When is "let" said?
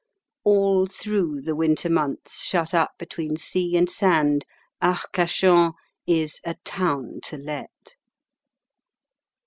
7.37-7.97